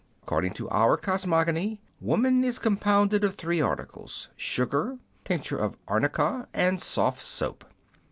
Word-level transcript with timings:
According 0.23 0.53
to 0.53 0.67
our 0.71 0.97
cosmogony, 0.97 1.79
woman 1.99 2.43
is 2.43 2.57
compounded 2.57 3.23
of 3.23 3.35
three 3.35 3.61
articles, 3.61 4.29
sugar, 4.35 4.97
tincture 5.25 5.59
of 5.59 5.77
arnica, 5.87 6.47
and 6.55 6.81
soft 6.81 7.21
soap. 7.21 7.63